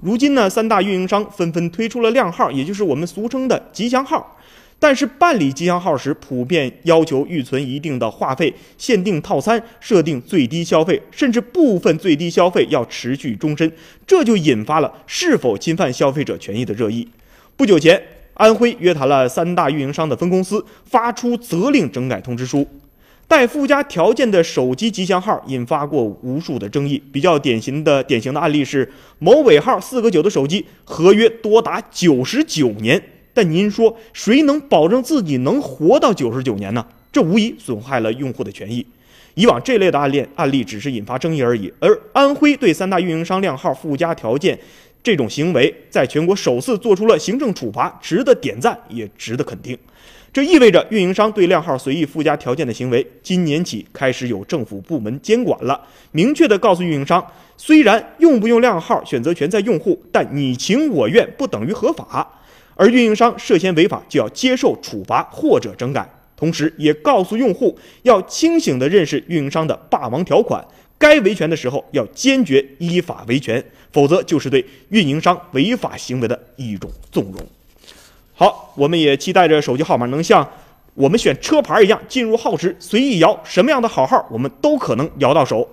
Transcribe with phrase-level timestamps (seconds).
[0.00, 4.36] 如今呢，三大运营商纷纷推出了靓号，也就是我们俗称的吉祥号。
[4.80, 13.72] 但是办理吉祥号时，普遍要求预存一定的话费，限定套餐，设定最低消费，甚至部分最低消费要持续终身，
[14.06, 17.08] 这就引发了是否侵犯消费者权益的热议。
[17.56, 18.00] 不久前，
[18.34, 22.64] 安徽约谈了三大运营商的分公司，发出责令整改通知书。
[23.28, 27.00] 带附加条件的手机吉祥号引发过无数的争议。
[27.12, 33.00] 比较典型的典型的案例是某尾号四个九的手机，合约多达九十九年。
[33.34, 36.84] 但您说谁能保证自己能活到九十九年呢？
[37.12, 38.84] 这无疑损害了用户的权益。
[39.34, 44.58] 以往这类的案例案例只是引发争议而已，而安徽对三大运营商靓号附加条件
[45.02, 49.78] 这种行为，在全国首次做出了行政处罚，值得点赞，也值得肯定。
[50.30, 55.80] 这意味着运营商对靓号随意附加条件的行为，今年起开始有政府部门监管了，
[56.12, 57.26] 明确的告诉运营商，
[57.56, 62.40] 虽然用不用靓号选择权在用户，但你情我愿不等于合法，
[62.76, 70.62] 而运营商涉嫌违法就要接受处罚或者整改，同时也告诉用户要清醒的认识运营商的霸王条款，
[70.98, 77.46] 该维权的时候要坚决依法维权，否则就是对运营商违法行为的一种纵容。
[78.34, 80.48] 好，我们也期待着手机号码能像
[80.94, 85.68] 我们选车牌一样进入号池随意摇，什么样的好号我们都可能摇到手。